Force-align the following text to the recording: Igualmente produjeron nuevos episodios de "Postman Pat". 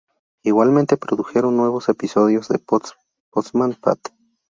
Igualmente 0.41 0.97
produjeron 0.97 1.55
nuevos 1.55 1.87
episodios 1.87 2.47
de 2.47 2.57
"Postman 3.31 3.75
Pat". 3.79 3.99